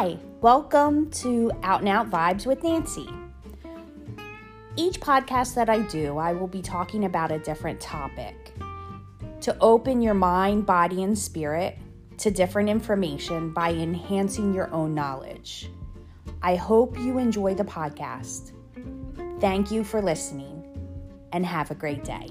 Hi, 0.00 0.16
welcome 0.40 1.10
to 1.10 1.50
Out 1.64 1.80
and 1.80 1.88
Out 1.88 2.08
Vibes 2.08 2.46
with 2.46 2.62
Nancy. 2.62 3.08
Each 4.76 5.00
podcast 5.00 5.56
that 5.56 5.68
I 5.68 5.80
do, 5.88 6.18
I 6.18 6.34
will 6.34 6.46
be 6.46 6.62
talking 6.62 7.04
about 7.04 7.32
a 7.32 7.40
different 7.40 7.80
topic 7.80 8.54
to 9.40 9.56
open 9.60 10.00
your 10.00 10.14
mind, 10.14 10.66
body, 10.66 11.02
and 11.02 11.18
spirit 11.18 11.78
to 12.18 12.30
different 12.30 12.68
information 12.68 13.50
by 13.50 13.72
enhancing 13.72 14.54
your 14.54 14.72
own 14.72 14.94
knowledge. 14.94 15.68
I 16.42 16.54
hope 16.54 16.96
you 16.96 17.18
enjoy 17.18 17.56
the 17.56 17.64
podcast. 17.64 18.52
Thank 19.40 19.72
you 19.72 19.82
for 19.82 20.00
listening 20.00 20.62
and 21.32 21.44
have 21.44 21.72
a 21.72 21.74
great 21.74 22.04
day. 22.04 22.28